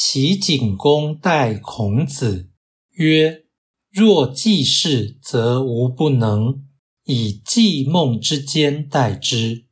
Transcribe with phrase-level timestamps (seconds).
[0.00, 2.50] 齐景公待孔子
[2.92, 3.46] 曰
[3.90, 6.64] ：“若季氏，则无不能。
[7.04, 9.66] 以季孟之间待之。”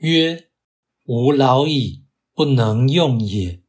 [0.00, 0.48] 曰
[1.04, 3.60] ：“吾老矣，不能用也。”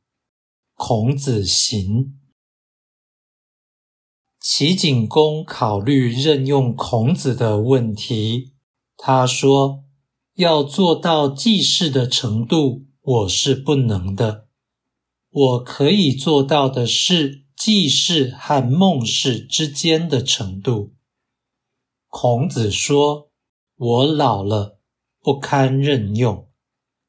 [0.75, 2.17] 孔子行。
[4.39, 8.53] 齐景公考虑任用孔子的问题，
[8.95, 9.83] 他说
[10.35, 14.44] ：“要做到季氏的程度，我是不能的。
[15.35, 20.95] 我可以做到的是季氏和孟氏之间的程度。”
[22.07, 23.31] 孔子说
[23.75, 24.79] ：“我老了。”
[25.25, 26.51] 不堪任用，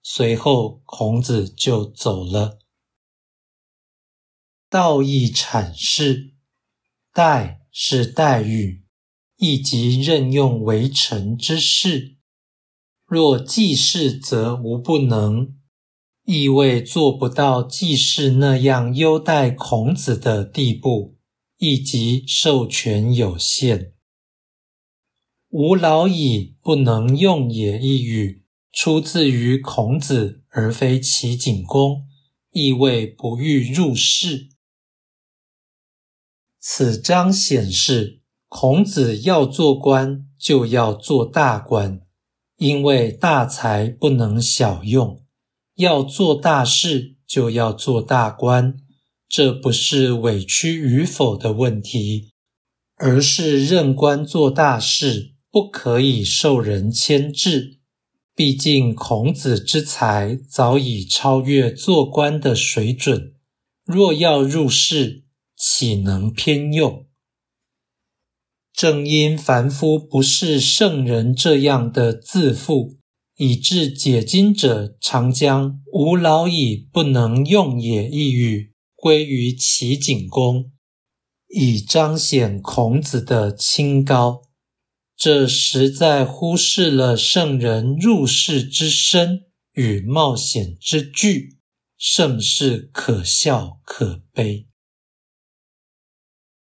[0.02, 2.58] 随后孔子就走了。
[4.70, 6.32] 道义阐释：
[7.12, 8.86] 待是待遇，
[9.36, 12.16] 亦即任用为臣之事。
[13.04, 15.58] 若季氏，则无不能，
[16.26, 21.16] 意味做不到季氏那样优待孔子的地步，
[21.58, 23.92] 亦即授权有限。
[25.50, 27.78] 吾老矣，不能用也。
[27.78, 32.08] 一语出自于孔子，而非齐景公，
[32.50, 34.48] 意味不欲入仕。
[36.58, 42.00] 此章显示，孔子要做官，就要做大官，
[42.56, 45.24] 因为大才不能小用，
[45.76, 48.76] 要做大事，就要做大官。
[49.28, 52.32] 这不是委屈与否的问题，
[52.96, 55.32] 而是任官做大事。
[55.48, 57.78] 不可以受人牵制，
[58.34, 63.32] 毕竟孔子之才早已超越做官的水准。
[63.86, 65.24] 若要入仕，
[65.56, 67.06] 岂能偏用？
[68.70, 72.98] 正因凡夫不是圣人这样的自负，
[73.36, 80.72] 以致解经者常将“吾老矣，不能用也”一语归于齐景公，
[81.48, 84.42] 以彰显孔子的清高。
[85.16, 91.58] 这实在忽视了圣人入世之深与冒险之巨，
[91.98, 94.66] 甚是可笑可悲。